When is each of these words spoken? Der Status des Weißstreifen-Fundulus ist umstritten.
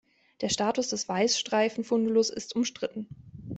Der 0.41 0.49
Status 0.49 0.89
des 0.89 1.07
Weißstreifen-Fundulus 1.07 2.31
ist 2.31 2.55
umstritten. 2.55 3.07